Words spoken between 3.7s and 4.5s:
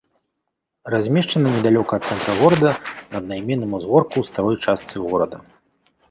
узгорку ў